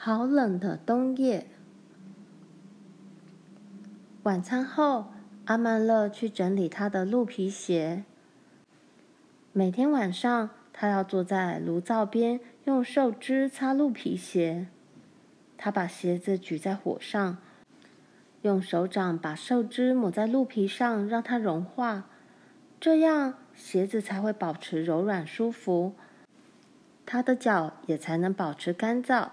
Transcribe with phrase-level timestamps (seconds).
[0.00, 1.48] 好冷的冬夜。
[4.22, 5.06] 晚餐后，
[5.46, 8.04] 阿曼乐去整理他的鹿皮鞋。
[9.52, 14.68] 每天晚上，他要坐在炉灶边，用树枝擦鹿皮鞋。
[15.56, 17.38] 他把鞋子举在火上，
[18.42, 22.04] 用手掌把树枝抹在鹿皮上，让它融化，
[22.78, 25.94] 这样鞋子才会保持柔软舒服。
[27.04, 29.30] 他的脚也才能保持干燥。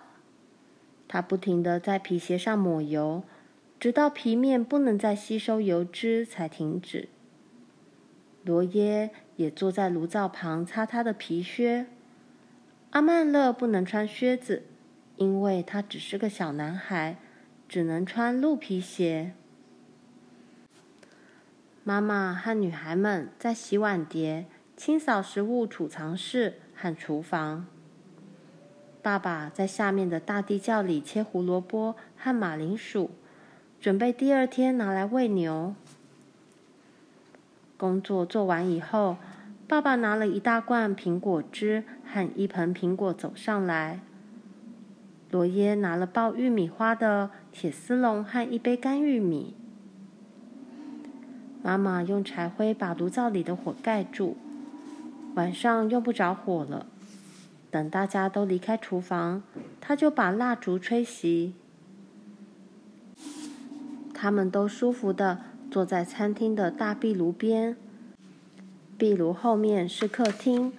[1.08, 3.24] 他不停地在皮鞋上抹油。
[3.78, 7.10] 直到皮面不能再吸收油脂才停止。
[8.44, 11.88] 罗耶也坐在炉灶旁擦他的皮靴。
[12.92, 14.64] 阿曼乐不能穿靴子，
[15.18, 17.18] 因为他只是个小男孩，
[17.68, 19.34] 只能穿鹿皮鞋。
[21.84, 27.68] 妈妈和女孩们在洗碗碟、清扫食物储藏室和厨房。
[29.06, 33.12] 爸爸在下面的大地窖里切胡萝卜和马铃薯。
[33.80, 35.76] 准备第二天拿来喂牛。
[37.78, 39.18] 工作做完以后，
[39.68, 44.00] 爸爸拿了一大罐苹果汁和一盆苹果走上来。
[45.30, 49.54] 罗耶拿了爆玉米花的铁丝笼和一杯干玉米。
[51.62, 54.36] 妈妈用柴灰把炉灶里的火盖住。
[55.36, 56.88] 晚上用不着火了。
[57.72, 59.44] 等大家都离开厨房，
[59.82, 61.52] 他就把蜡烛吹熄。
[64.14, 67.76] 他们都舒服的坐在餐厅的大壁炉边，
[68.98, 70.72] 壁炉后面是客厅，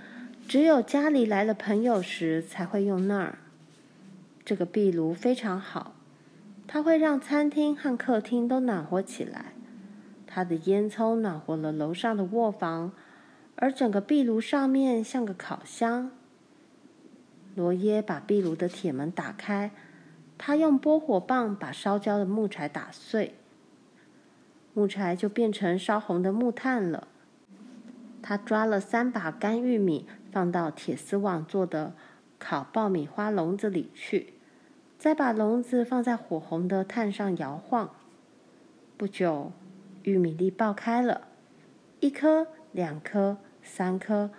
[0.49, 3.39] 只有家里来了朋友时才会用那儿。
[4.45, 5.95] 这个壁炉非常好，
[6.67, 9.53] 它会让餐厅和客厅都暖和起来。
[10.27, 12.93] 它的烟囱暖和了楼上的卧房，
[13.57, 16.11] 而整个壁炉上面像个烤箱。
[17.57, 19.73] 罗耶把壁炉的铁门打开。
[20.39, 23.35] 他用拨火棒把烧焦的木柴打碎，
[24.75, 27.09] 木柴就变成烧红的木炭了。
[28.23, 31.95] 他抓了三把干玉米，放到铁丝网做的
[32.39, 34.35] 烤爆米花笼子里去，
[34.99, 37.95] 再把笼子放在火红的炭上摇晃。
[38.99, 39.53] 不久，
[40.03, 41.29] 玉米粒爆开了，
[42.01, 44.31] 一颗、两颗、三颗、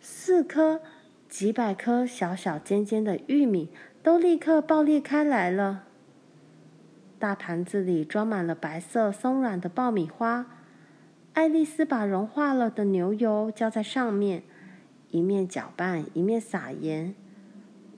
[0.00, 0.80] 四颗，
[1.28, 3.70] 几百颗小小尖尖的玉米。
[4.00, 5.84] 都立刻爆裂开来了。
[7.18, 10.46] 大盘子里装满了白色松软的爆米花。
[11.34, 14.44] 爱丽丝把融化了的牛油浇在上面，
[15.10, 17.14] 一面搅拌，一面撒盐。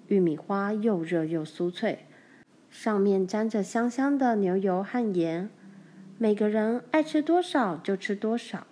[0.08, 2.06] 玉米花又热又酥脆，
[2.68, 5.48] 上面沾着香香的牛油和盐。
[6.18, 8.66] 每个人爱吃多少就吃多少。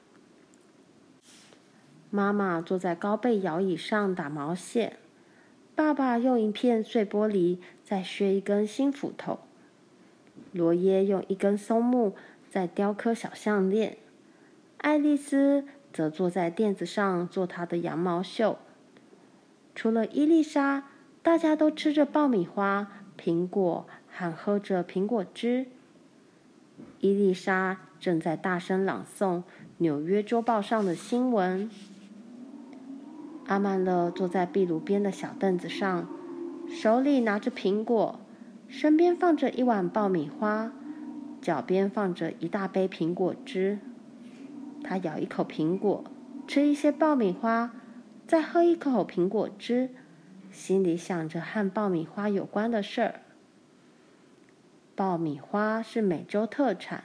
[2.11, 4.97] 妈妈坐在高背摇椅上打毛线。
[5.75, 9.39] 爸爸用一片碎玻璃在削一根新斧头，
[10.53, 12.17] 罗耶用一根松木
[12.51, 13.97] 在雕刻小项链，
[14.79, 18.59] 爱丽丝则坐在垫子上做她的羊毛绣。
[19.75, 20.89] 除了伊丽莎，
[21.23, 25.67] 大家都吃着爆米花、苹果，还喝着苹果汁。
[27.01, 29.39] 伊丽莎正在大声朗诵
[29.77, 31.71] 《纽约周报》上的新闻。
[33.49, 36.07] 阿曼勒坐在壁炉边的小凳子上，
[36.69, 38.21] 手里拿着苹果，
[38.69, 40.71] 身边放着一碗爆米花，
[41.41, 43.79] 脚边放着一大杯苹果汁。
[44.85, 46.05] 他咬一口苹果，
[46.47, 47.73] 吃一些爆米花，
[48.27, 49.89] 再喝一口苹果汁，
[50.51, 53.23] 心里想着和爆米花有关的事儿。
[54.95, 57.05] 爆米花是美洲特产，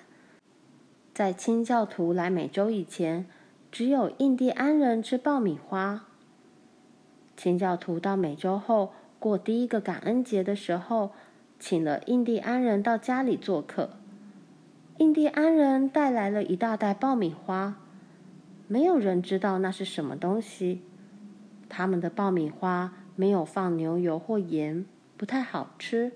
[1.14, 3.26] 在清教徒来美洲以前，
[3.72, 6.08] 只有印第安人吃爆米花。
[7.36, 11.12] 清教徒到美洲后，过第一个感恩节的时候，
[11.60, 13.92] 请了印第安人到家里做客。
[14.98, 17.76] 印第安人带来了一大袋爆米花，
[18.68, 20.82] 没有人知道那是什么东西。
[21.68, 24.86] 他们的爆米花没有放牛油或盐，
[25.18, 26.12] 不太好吃，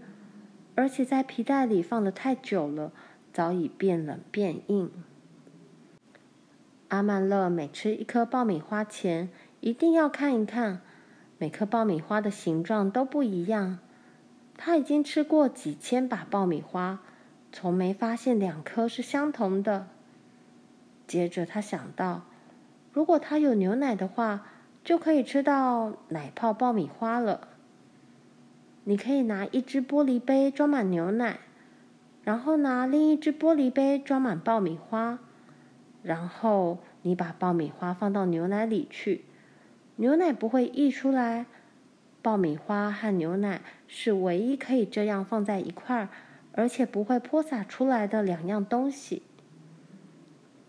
[0.76, 2.92] 而且在皮带里放得太久了，
[3.34, 4.92] 早已变冷变硬。
[6.90, 9.30] 阿曼乐每吃一颗爆米花前，
[9.62, 10.82] 一定要看一看。
[11.38, 13.80] 每颗爆米花的形状都不一样。
[14.56, 17.00] 他已经吃过几千把爆米花，
[17.52, 19.88] 从没发现两颗是相同的。
[21.06, 22.24] 接着他想到，
[22.92, 24.48] 如果他有牛奶的话，
[24.84, 27.50] 就可以吃到奶泡爆米花了。
[28.86, 31.40] 你可以拿一只玻璃杯装满牛奶，
[32.24, 35.20] 然后拿另一只玻璃杯装满爆米花，
[36.02, 39.26] 然后你把爆米花放到牛奶里去。
[40.00, 41.48] 牛奶不会溢出来，
[42.22, 46.10] 爆米花和牛奶是唯一可以这样放在一块儿，
[46.52, 49.24] 而且不会泼洒出来的两样东西。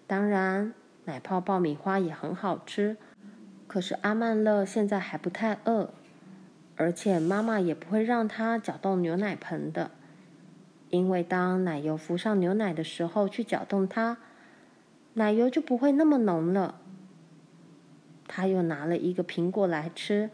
[0.07, 0.73] 当然，
[1.05, 2.97] 奶泡爆米花也很好吃，
[3.67, 5.91] 可是阿曼乐现在还不太饿，
[6.77, 9.91] 而且妈妈也不会让他搅动牛奶盆的，
[10.89, 14.17] 因为当奶油浮上牛奶的时候去搅动它，
[15.13, 16.81] 奶油就不会那么浓了。
[18.29, 20.31] 他又拿了一个苹果来吃，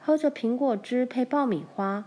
[0.00, 2.06] 喝着苹果汁配爆米花。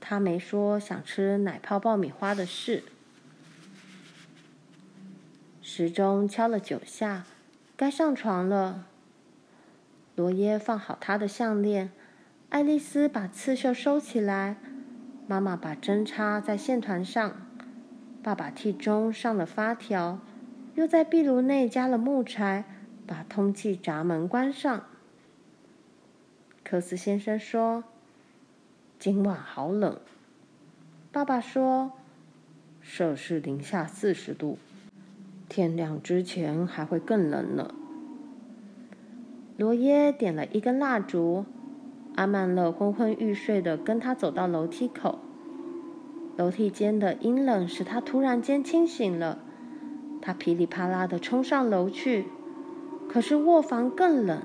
[0.00, 2.82] 他没说想吃奶泡爆米花的事。
[5.60, 7.24] 时钟敲了九下，
[7.76, 8.86] 该上床了。
[10.16, 11.90] 罗耶放好他的项链，
[12.48, 14.56] 爱丽丝把刺绣收起来，
[15.26, 17.46] 妈妈把针插在线团上，
[18.22, 20.18] 爸爸替钟上了发条，
[20.74, 22.64] 又在壁炉内加了木柴，
[23.10, 24.84] 把通气闸门关上。
[26.62, 27.82] 克斯先生说
[29.00, 29.98] ：“今晚好冷。”
[31.10, 31.90] 爸爸说
[32.80, 34.58] ：“摄氏零下四十度。”
[35.50, 37.74] 天亮之前还会更冷呢。
[39.56, 41.44] 罗耶点了一根蜡烛，
[42.14, 45.18] 阿曼乐昏昏欲睡的跟他走到楼梯口。
[46.36, 49.40] 楼梯间的阴冷使他突然间清醒了，
[50.22, 52.26] 他噼里啪啦的冲上楼去。
[53.12, 54.40] 可是卧房更冷，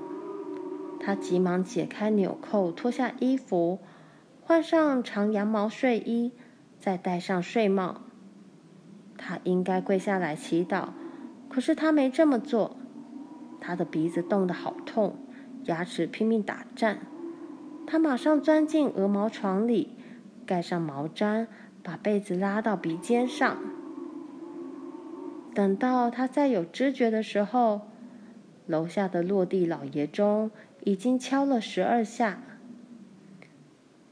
[0.98, 3.78] 他急忙解开纽扣，脱下衣服，
[4.42, 6.32] 换上长羊毛睡衣，
[6.80, 8.00] 再戴上睡帽。
[9.16, 10.88] 他应该跪下来祈祷，
[11.48, 12.76] 可是他没这么做。
[13.60, 15.14] 他的鼻子冻得好痛，
[15.66, 16.98] 牙齿拼命打颤。
[17.86, 19.94] 他马上钻进鹅毛床里，
[20.44, 21.46] 盖上毛毡，
[21.84, 23.58] 把被子拉到鼻尖上。
[25.54, 27.82] 等到他再有知觉的时候，
[28.66, 30.50] 楼下的落地老爷钟
[30.84, 32.42] 已经敲了十二下。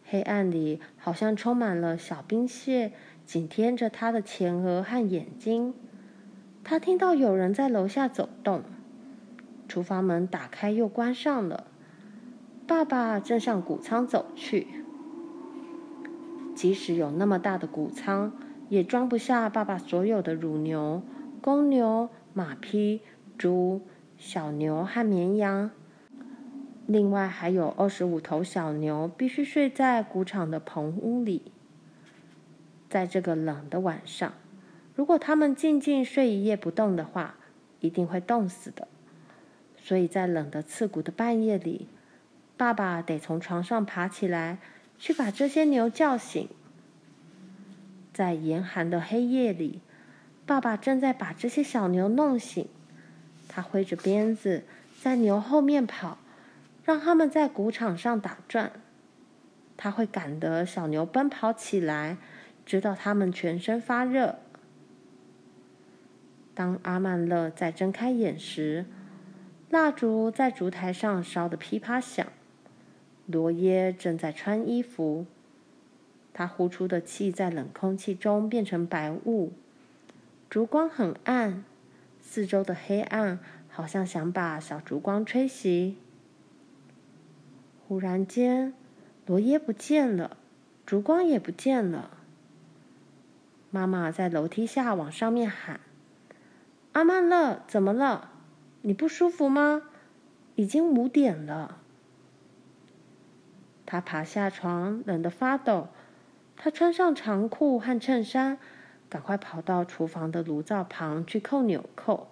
[0.04, 2.92] 黑暗里好像充满了小冰屑。
[3.26, 5.72] 紧贴着他的前额和眼睛，
[6.62, 8.62] 他听到有人在楼下走动。
[9.66, 11.64] 厨房门打开又关上了。
[12.66, 14.66] 爸爸正向谷仓走去。
[16.54, 18.32] 即使有那么大的谷仓，
[18.68, 21.02] 也装不下爸爸所有的乳牛、
[21.40, 23.00] 公牛、马匹、
[23.38, 23.80] 猪、
[24.16, 25.70] 小牛和绵羊。
[26.86, 31.52] 另外还有二十五头小牛，必须睡在谷场的棚屋里。
[32.90, 34.34] 在这个冷的晚上，
[34.94, 37.36] 如果他们静静睡一夜不动的话，
[37.80, 38.86] 一定会冻死的。
[39.76, 41.88] 所以在冷得刺骨的半夜里，
[42.56, 44.58] 爸爸得从床上爬起来，
[44.98, 46.48] 去把这些牛叫醒。
[48.12, 49.80] 在严寒的黑夜里，
[50.46, 52.68] 爸爸正在把这些小牛弄醒。
[53.54, 54.64] 他挥着鞭子
[55.00, 56.18] 在牛后面跑，
[56.84, 58.72] 让他们在谷场上打转。
[59.76, 62.16] 他会赶得小牛奔跑起来。
[62.66, 64.38] 直到他们全身发热。
[66.54, 68.86] 当阿曼乐再睁开眼时，
[69.68, 72.26] 蜡烛在烛台上烧得噼啪响。
[73.26, 75.26] 罗耶正在穿衣服，
[76.32, 79.52] 他呼出的气在冷空气中变成白雾。
[80.48, 81.64] 烛光很暗，
[82.34, 85.94] 四周的黑暗好像想把小烛光吹熄。
[87.86, 88.74] 忽然间，
[89.24, 90.36] 罗耶不见了，
[90.84, 92.10] 烛光也不见了。
[93.70, 95.78] 妈妈在楼梯下往上面喊
[96.90, 98.32] ：“阿曼乐，怎么了？
[98.82, 99.82] 你不舒服吗？
[100.56, 101.78] 已经五点了。”
[103.86, 105.86] 他爬下床，冷得发抖。
[106.56, 108.58] 他穿上长裤和衬衫，
[109.08, 112.30] 赶快跑到厨房的炉灶旁去扣纽扣。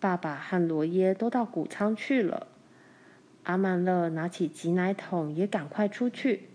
[0.00, 2.48] 爸爸和罗耶都到谷仓去了。
[3.44, 6.48] 阿曼乐拿起挤奶桶，也赶快出去。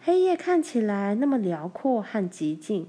[0.00, 2.88] 黑夜看起来那么辽阔和寂静，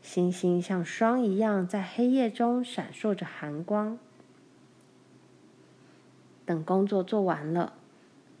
[0.00, 3.98] 星星像霜一样在黑夜中闪烁着寒光。
[6.44, 7.74] 等工作做完了，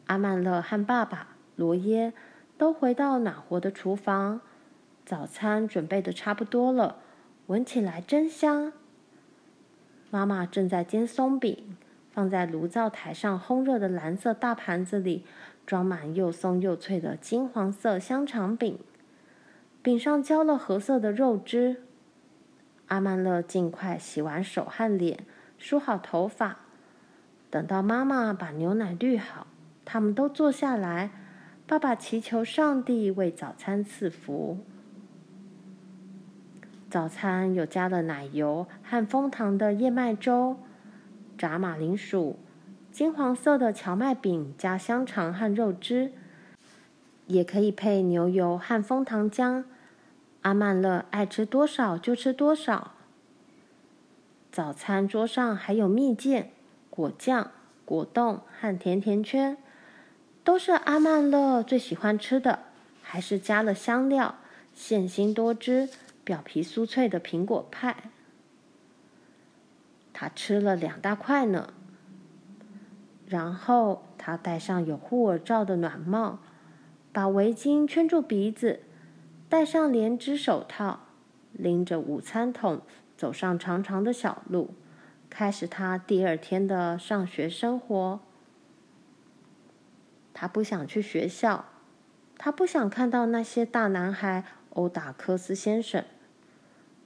[0.06, 2.12] 阿曼乐和爸爸罗耶
[2.58, 4.40] 都回到暖和的厨房，
[5.04, 6.96] 早餐准备的差不多了，
[7.46, 8.72] 闻起来真香。
[10.10, 11.76] 妈妈正在煎松饼，
[12.10, 15.24] 放在炉灶台上烘热的蓝色大盘子里。
[15.66, 18.80] 装满又松又脆的金黄色香肠饼，
[19.82, 21.84] 饼上浇了褐色的肉汁。
[22.88, 25.24] 阿曼乐尽快洗完手和脸，
[25.58, 26.56] 梳好头发。
[27.50, 29.46] 等到妈妈把牛奶滤好，
[29.84, 31.12] 他们都坐下来。
[31.68, 34.58] 爸爸祈求上帝为早餐赐福。
[36.90, 40.56] 早餐有加了奶油和枫糖的燕麦粥，
[41.38, 42.36] 炸马铃薯。
[42.90, 46.10] 金黄色的荞麦饼加香肠和肉汁，
[47.28, 49.62] 也可以配牛油和枫糖浆。
[50.42, 52.94] 阿曼乐爱吃多少就吃多少。
[54.50, 56.50] 早餐桌上还有蜜饯、
[56.90, 57.52] 果酱、
[57.84, 59.56] 果冻和甜甜圈，
[60.42, 62.58] 都是阿曼乐最喜欢吃的，
[63.00, 64.34] 还是加了香料、
[64.74, 65.88] 馅心多汁、
[66.30, 67.96] 表皮酥脆的苹果派。
[70.12, 71.74] 他吃了两大块呢。
[73.26, 76.38] 然后他戴上有护耳罩的暖帽，
[77.12, 78.82] 把围巾圈住鼻子，
[79.48, 81.00] 戴上连指手套，
[81.50, 82.82] 拎着午餐桶
[83.16, 84.74] 走上长长的小路，
[85.28, 88.20] 开始他第二天的上学生活。
[90.32, 91.64] 他不想去学校，
[92.38, 94.44] 他不想看到那些大男孩
[94.74, 96.04] 殴打科斯先生，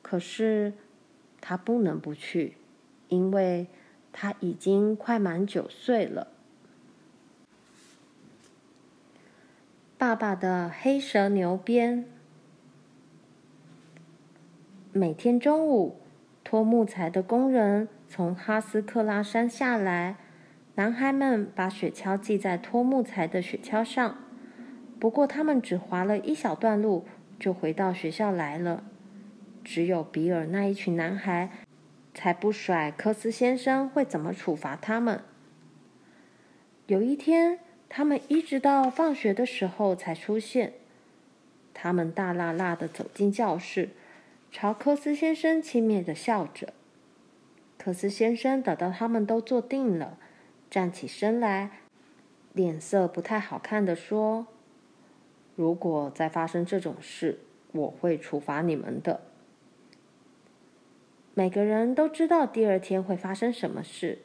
[0.04, 0.75] 可是
[1.40, 2.56] 他不能不去，
[3.08, 3.66] 因为。
[4.16, 6.28] 他已经快满九岁了。
[9.99, 12.04] 爸爸的黑蛇牛鞭。
[14.92, 15.96] 每天中午，
[16.44, 20.16] 拖木材的工人从哈斯克拉山下来，
[20.76, 24.16] 男孩们把雪橇系在拖木材的雪橇上。
[25.00, 27.04] 不过，他们只滑了一小段路，
[27.40, 28.84] 就回到学校来了。
[29.64, 31.50] 只有比尔那一群男孩。
[32.16, 32.92] 才不甩！
[32.92, 35.21] 科斯先生会怎么处罚他们？
[36.87, 40.75] 有一天，他们一直到放学的时候才出现。
[41.75, 43.88] 他们大辣辣地走进教室，
[44.52, 46.73] 朝科斯先生轻蔑地笑着。
[47.76, 50.16] 科斯先生等到他们都坐定了，
[50.71, 51.80] 站起身来，
[52.52, 54.47] 脸色不太好看地说
[55.56, 57.40] ：“如果再发生这种事，
[57.73, 59.23] 我会处罚你们的。”
[61.36, 64.18] 每个人都知道第二天会发生什么事。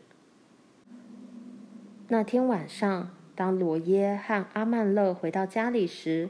[2.08, 6.30] 那天晚上，当罗耶和阿曼乐回到家里时，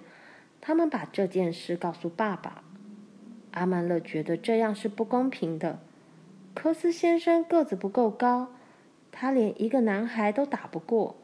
[0.61, 2.63] 他们把这件事告诉爸爸。
[3.51, 5.79] 阿曼乐觉得这样是不公平的。
[6.53, 8.53] 科斯先生个子不够高，
[9.11, 11.17] 他连一个男孩都打不过，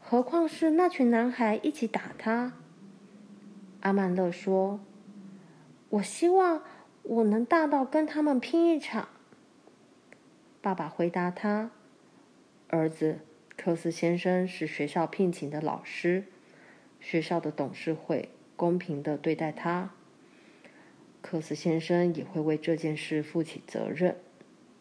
[0.00, 2.52] 何况是那群男孩一起打他。
[3.80, 4.80] 阿曼乐说
[5.88, 6.60] ：“我希望。”
[7.08, 9.08] 我能大到跟他们拼一场。
[10.60, 11.70] 爸爸回答他
[12.68, 13.20] ：“儿子，
[13.56, 16.24] 科斯先生是学校聘请的老师，
[17.00, 19.90] 学校的董事会公平地对待他。
[21.22, 24.18] 科斯先生也会为这件事负起责任，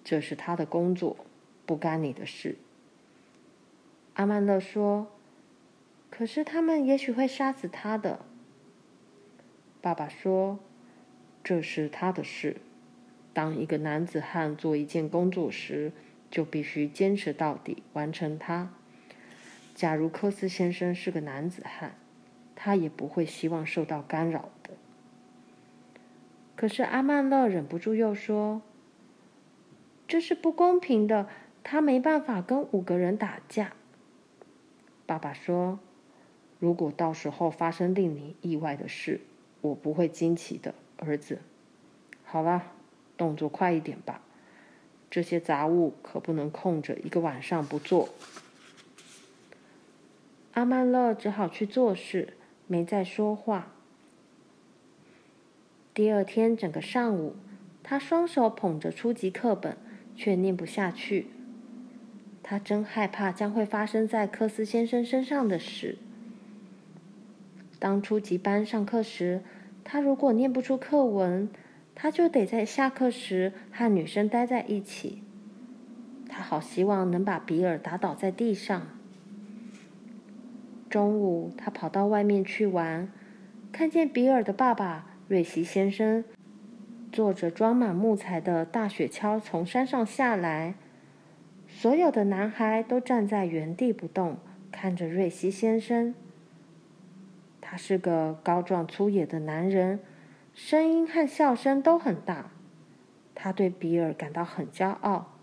[0.04, 1.16] 这是他的工作，
[1.66, 2.58] 不干你的事。”
[4.16, 5.08] 阿曼勒说
[6.12, 8.26] ：“可是他们也许会杀死他的。”
[9.80, 10.60] 爸爸说。
[11.48, 12.58] 这是他的事。
[13.32, 15.94] 当一个男子汉做一件工作时，
[16.30, 18.74] 就必须坚持到底，完成它。
[19.74, 21.96] 假如科斯先生是个男子汉，
[22.54, 24.72] 他也不会希望受到干扰的。
[26.58, 28.62] 可是阿曼勒忍不住又说
[30.06, 31.30] ：“这是不公平的，
[31.64, 33.72] 他没办法跟五个人打架。”
[35.08, 35.80] 爸爸说
[36.60, 39.22] ：“如果到时候发生令你意外的事，
[39.62, 41.40] 我不会惊奇的。”儿子，
[42.24, 42.72] 好了，
[43.16, 44.22] 动作快一点吧。
[45.10, 48.10] 这些杂物可不能空着一个晚上不做。
[50.54, 52.34] 阿曼乐只好去做事，
[52.68, 53.72] 没再说话。
[55.94, 57.36] 第二天整个上午，
[57.84, 59.78] 他双手捧着初级课本，
[60.16, 61.28] 却念不下去。
[62.44, 65.98] 他真害怕将会发生在科斯先生身上的事。
[67.80, 69.44] 当初级班上课时，
[69.90, 71.48] 他如果念不出课文，
[71.96, 75.24] 他就得在下课时和女生待在一起。
[76.28, 78.82] 他好希望能把比尔打倒在地上。
[80.90, 83.10] 中午，他跑到外面去玩，
[83.72, 86.26] 看见比尔的爸爸瑞西先生
[87.10, 90.76] 坐着装满木材的大雪橇从山上下来。
[91.66, 94.36] 所有的男孩都站在原地不动，
[94.70, 96.14] 看着瑞西先生。
[97.70, 100.00] 他是个高壮粗野的男人，
[100.54, 102.50] 声音和笑声都很大。
[103.36, 105.34] 他对比尔感到很骄傲，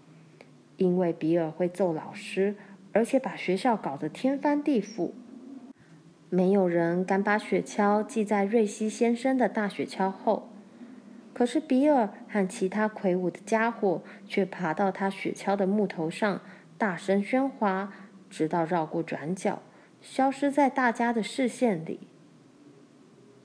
[0.78, 2.56] 因为比尔会揍老师，
[2.94, 5.10] 而且把学校搞得天翻地覆。
[6.30, 10.48] 没有人敢把雪橇系在瑞西先生的大雪橇后，
[11.34, 16.40] 可是比尔和其他魁梧的家伙却爬到他雪橇的木头上，
[16.78, 17.92] 大声喧哗，
[18.30, 19.60] 直到绕过转角，
[20.00, 22.08] 消失在大家的视线里。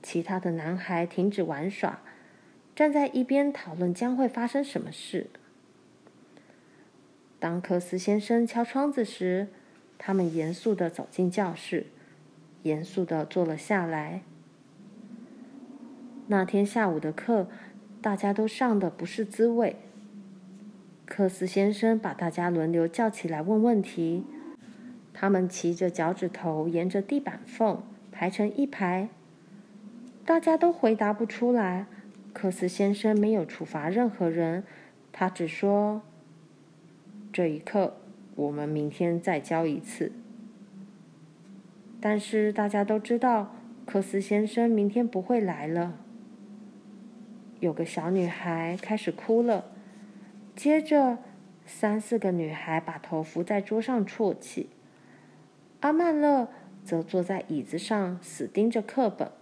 [0.02, 2.00] 其他的男孩停止玩耍，
[2.74, 5.28] 站在一边讨论将会发生什么事。
[7.38, 9.48] 当科斯先生敲窗子时，
[9.98, 11.86] 他们严肃地走进教室，
[12.62, 14.22] 严肃地坐了下来。
[16.28, 17.48] 那天下午的课，
[18.00, 19.76] 大家都上得不是滋味。
[21.04, 24.24] 克斯先生把大家轮流叫起来问问题，
[25.12, 29.08] 他们齐着脚趾头沿着地板缝排成一排，
[30.30, 31.86] 大家都回答不出来。
[32.32, 34.62] 克斯先生没有处罚任何人，
[35.10, 36.02] 他只说
[37.34, 37.96] ：“这一课。”
[38.36, 40.12] 我们明天再教一次。
[42.00, 45.98] 但是大家都知道，克斯先生明天不会来了。
[47.58, 49.64] 有个小女孩开始哭了，
[50.54, 51.18] 接着
[51.66, 54.68] 三四个女孩把头伏在桌上啜泣。
[55.80, 56.46] 阿曼乐
[56.84, 59.32] 则坐在椅子上，死盯着课本。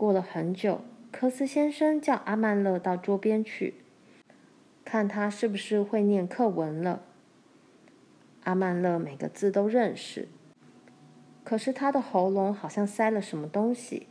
[0.00, 0.80] 过了很久，
[1.12, 3.74] 科斯先生叫阿曼乐到桌边去。
[4.82, 7.02] 看他是不是会念课文了。
[8.44, 10.26] 阿曼乐每个字都认识，
[11.44, 14.06] 可是他的喉咙好像塞了什么东西，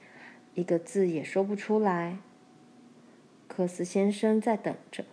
[0.53, 2.19] 一个字也说不出来。
[3.47, 5.05] 科斯先生在等着，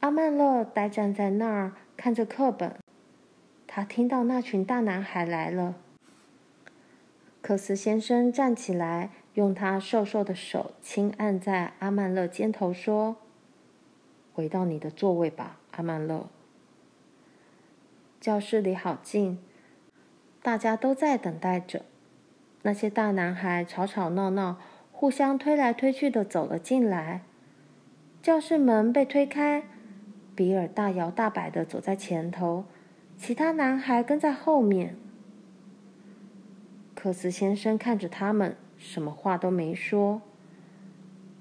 [0.00, 2.74] 阿曼乐呆站在那儿看着课本。
[3.66, 5.76] 他听到那群大男孩来了。
[7.40, 13.14] 科斯先生站起来，用他瘦瘦的手轻按在阿曼勒肩头，说。
[14.32, 16.26] 回到你的座位吧，阿曼勒。
[18.20, 19.38] 教室里好静，
[20.42, 21.82] 大家都在等待着。
[22.62, 24.58] 那些大男孩吵吵闹闹，
[24.90, 27.22] 互相推来推去的走了进来。
[28.20, 29.62] 教室门被推开，
[30.34, 32.64] 比尔大摇大摆的走在前头，
[33.16, 34.96] 其他男孩跟在后面。
[36.96, 40.22] 克斯先生看着他们，什么话都没说。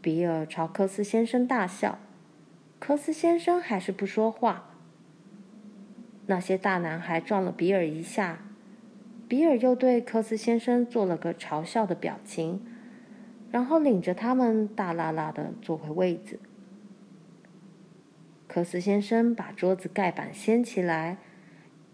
[0.02, 2.00] 比尔朝科斯先生大笑。
[2.80, 4.70] 科斯先生还是不说话。
[6.28, 8.40] 那些大男孩撞了比尔一下，
[9.28, 12.62] 比尔又对科斯先生做了个嘲笑的表情，
[13.50, 16.40] 然后领着他们大剌剌的坐回位子。
[18.48, 21.18] 科斯先生把桌子盖板掀起来，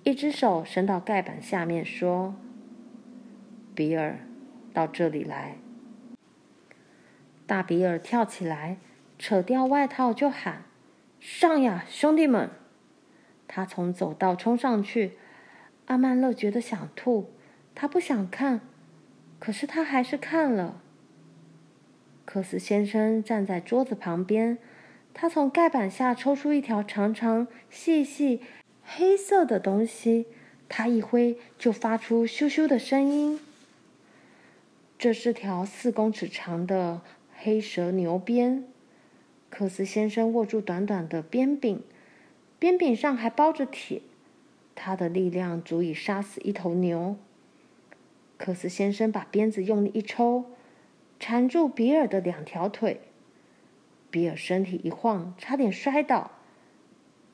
[0.04, 2.36] 一只手伸到盖板下面说
[3.74, 4.20] ：“比尔，
[4.74, 5.58] 到这里来。”
[7.46, 8.78] 大比尔跳起来，
[9.20, 10.64] 扯掉外套就喊。
[11.20, 12.50] 上呀，兄弟们！
[13.48, 15.14] 他从走道冲上去。
[15.86, 17.32] 阿曼乐觉得想吐，
[17.76, 18.62] 他不想看，
[19.40, 20.82] 可是他还是看了。
[22.26, 24.58] 克斯先生站在桌子旁边，
[25.14, 28.42] 他从盖板下抽出一条长长、细细、
[28.84, 30.28] 黑色的东西，
[30.70, 33.40] 他一挥就发出咻咻的声音。
[35.04, 37.02] 这是条四公尺长的
[37.36, 38.64] 黑蛇牛鞭。
[39.50, 41.82] 克斯先生握住短短的鞭柄，
[42.58, 44.02] 鞭柄上还包着铁，
[44.76, 47.18] 他的力量足以杀死一头牛。
[48.38, 50.46] 克斯先生把鞭子用力一抽，
[51.20, 53.02] 缠住比尔的两条腿，
[54.10, 56.32] 比尔身体一晃，差点摔倒。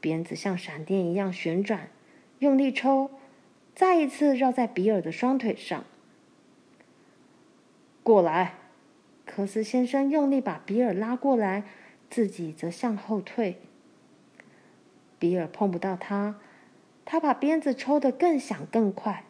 [0.01, 1.91] 鞭子像闪电一样旋转，
[2.39, 3.11] 用力抽，
[3.75, 5.85] 再一次绕在比尔的双腿上。
[8.09, 8.55] 过来，
[9.23, 11.63] 科斯先生用力把比尔拉过来。
[12.09, 13.57] 自己则向后退。
[15.19, 16.39] 比尔碰不到他，
[17.05, 19.25] 他把鞭子抽得更响更快。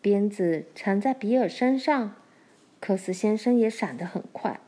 [0.00, 2.14] 鞭子缠在比尔身上，
[2.80, 4.58] 科斯先生也闪得很快。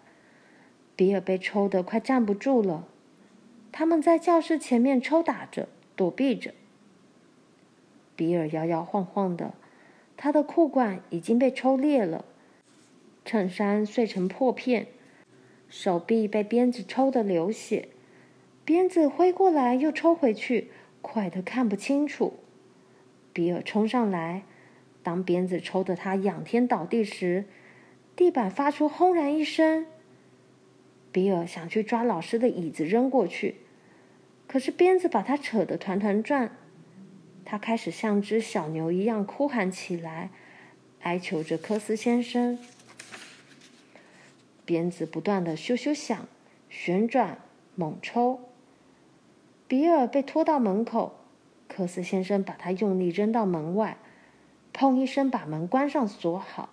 [0.94, 2.86] 比尔被抽得快站不住了。
[3.72, 6.52] 他们在教室前面抽打着，躲避着。
[8.14, 9.54] 比尔摇摇晃晃的，
[10.18, 12.26] 他的裤管已经被抽裂了，
[13.28, 14.86] 衬衫碎成破片。
[15.68, 17.90] 手臂被鞭子抽得流血，
[18.64, 20.70] 鞭子挥过来又抽回去，
[21.02, 22.38] 快得看不清楚。
[23.34, 24.44] 比尔冲上来，
[25.02, 27.44] 当鞭子抽得他仰天倒地时，
[28.16, 29.84] 地板发出轰然一声。
[31.12, 33.56] 比尔想去抓老师的椅子扔过去，
[34.46, 36.56] 可是鞭子把他扯得团团转。
[37.44, 40.30] 他开始像只小牛一样哭喊起来，
[41.00, 42.58] 哀求着科斯先生。
[44.68, 46.28] 鞭子不断的咻咻响，
[46.68, 47.38] 旋转，
[47.74, 48.38] 猛抽。
[49.66, 51.14] 比尔被拖到门口，
[51.66, 53.96] 科斯先生把他用力扔到门外，
[54.74, 56.68] 砰一声把门关上锁好，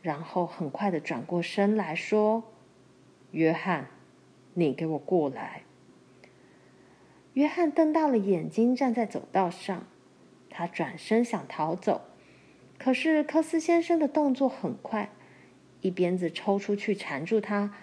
[0.00, 2.44] 然后很快的转过身来说
[3.32, 3.88] ：“约翰，
[4.54, 5.62] 你给我过来。”
[7.34, 9.86] 约翰瞪大了眼睛站在走道上，
[10.48, 12.02] 他转身想逃走，
[12.78, 15.10] 可是科斯先生的动作很快。
[15.82, 17.74] 一鞭子抽出去，缠住他，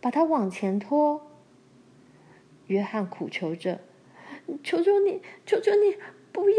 [0.00, 1.30] 把他往前拖。
[2.68, 3.80] 约翰苦求着
[4.64, 5.96] ：“求求你，求求你，
[6.32, 6.56] 不要！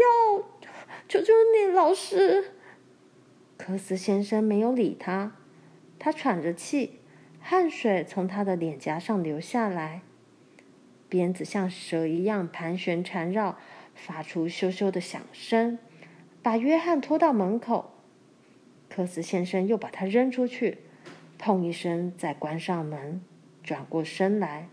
[1.08, 2.52] 求求你，老师！”
[3.56, 5.36] 科斯先生没有理他，
[5.98, 7.00] 他喘着气，
[7.40, 10.02] 汗水从他的脸颊上流下来，
[11.08, 13.58] 鞭子像蛇一样盘旋缠绕，
[13.94, 15.78] 发出咻咻的响声，
[16.42, 17.92] 把约翰拖到门口。
[18.88, 20.78] 科斯先生又把他扔出去，
[21.40, 23.22] 砰一声，再关上门，
[23.62, 24.68] 转过身来。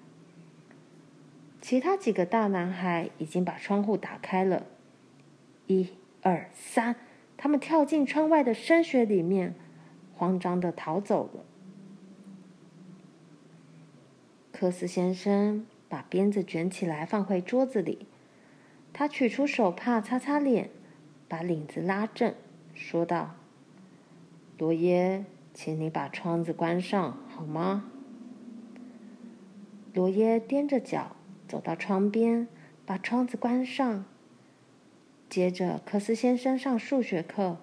[1.62, 4.66] 其他几个大男孩已经把窗户打开了，
[5.68, 5.90] 一、
[6.22, 6.98] 二、三，
[7.38, 9.56] 他们跳进窗外的深雪里面，
[10.14, 11.46] 慌张地逃走了。
[14.52, 18.08] 科斯先生把鞭子卷起来，放回桌子里。
[18.92, 20.70] 他取出手帕擦擦脸，
[21.30, 22.34] 把领子拉正，
[22.74, 23.36] 说道。
[24.58, 25.24] 罗耶，
[25.58, 27.86] 请你把窗子关上，好吗？
[29.92, 31.16] 罗耶踮着脚
[31.48, 32.48] 走到窗边，
[32.86, 34.06] 把窗子关上。
[35.28, 37.58] 接着，科斯先生上数学课。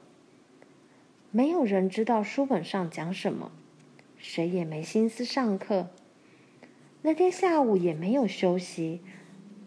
[1.31, 3.53] 没有人知道书本上讲什么，
[4.19, 5.91] 谁也没心思上课。
[7.03, 9.03] 那天下午也没有休息，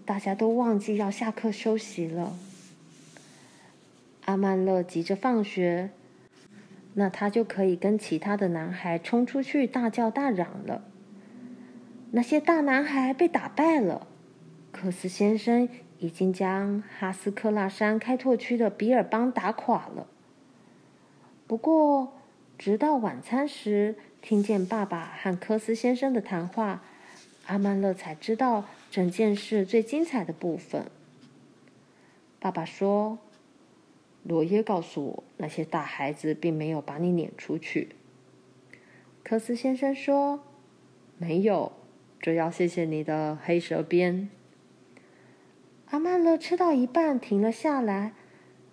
[0.04, 2.38] 大家都忘记要下课休息了。
[4.26, 5.92] 阿曼勒急着放学。
[7.00, 10.82] 那他就可以跟其他的男孩冲出去大叫大嚷了。
[12.10, 14.08] 那些大男孩被打败了，
[14.72, 20.08] 科斯先生已经将哈斯克拉山开拓区的比尔帮打垮了。
[21.46, 22.14] 不过，
[22.58, 26.82] 直到晚餐时听见爸爸和科斯先生的谈话，
[27.46, 30.88] 阿曼勒才知道整件事最精彩的部分。
[32.40, 33.20] 爸爸说。
[34.28, 37.96] 罗耶告诉我，那些大孩子并没有把你撵出去。
[39.24, 40.42] 科斯先生说
[41.18, 41.72] ：“没有，
[42.20, 44.30] 这要谢谢你的黑蛇鞭。”
[45.92, 48.12] 阿曼勒吃到一半停了下来，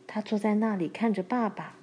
[0.08, 1.76] 他坐在那里看着爸爸。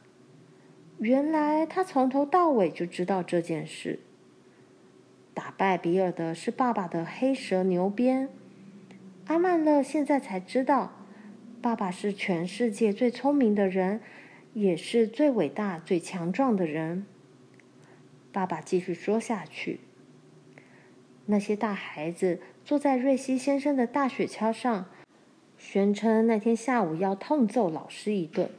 [0.99, 3.99] 原来他从头到尾就知道这件事。
[5.33, 8.27] 打败比尔的是爸爸的黑蛇牛鞭。
[9.27, 10.91] 阿曼勒现在才知道。
[11.61, 14.01] 爸爸是全世界最聪明的人，
[14.55, 17.05] 也是最伟大、最强壮的人。
[18.31, 19.79] 爸爸继续说下去
[21.27, 24.87] ：“那些大孩子坐在瑞西先生的大雪橇上，
[25.55, 28.49] 宣称那天下午要痛揍老师一顿。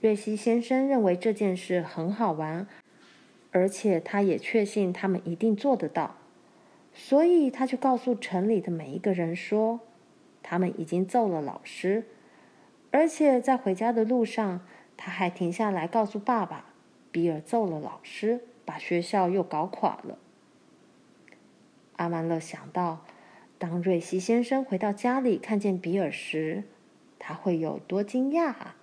[0.00, 2.68] 瑞西先生认为这件事很好玩，
[3.50, 6.14] 而且他也确信他们一定做得到，
[6.94, 9.80] 所以他就告诉城里的每一个人说。”
[10.42, 12.04] 他们已经揍了老师，
[12.90, 14.60] 而且在回家的路上，
[14.96, 16.66] 他还停下来告诉爸爸
[17.10, 20.18] ：“比尔揍了老师，把学校又搞垮了。”
[21.96, 23.04] 阿曼勒想到，
[23.58, 26.64] 当瑞西先生回到家里看见比尔时，
[27.18, 28.76] 他会有多惊讶啊！